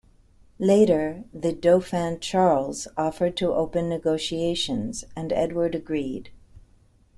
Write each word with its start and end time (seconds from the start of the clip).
Later, 0.57 1.25
the 1.31 1.53
Dauphin 1.53 2.19
Charles 2.19 2.87
offered 2.97 3.37
to 3.37 3.53
open 3.53 3.87
negotiations, 3.87 5.05
and 5.15 5.31
Edward 5.31 5.75
agreed. 5.75 6.31